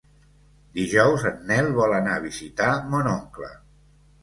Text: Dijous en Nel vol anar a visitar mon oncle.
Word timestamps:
Dijous 0.79 1.25
en 1.31 1.37
Nel 1.51 1.69
vol 1.77 1.95
anar 1.99 2.17
a 2.21 2.25
visitar 2.25 2.73
mon 2.95 3.13
oncle. 3.15 3.55